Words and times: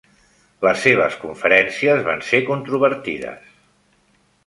Les 0.67 0.79
seves 0.85 1.17
conferències 1.27 2.03
van 2.09 2.25
ser 2.33 2.43
controvertides. 2.51 3.57